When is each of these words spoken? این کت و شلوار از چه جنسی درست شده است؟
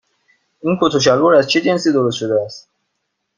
این 0.61 0.77
کت 0.81 0.95
و 0.95 0.99
شلوار 0.99 1.35
از 1.35 1.49
چه 1.51 1.61
جنسی 1.61 1.93
درست 1.93 2.17
شده 2.17 2.41
است؟ 2.45 2.69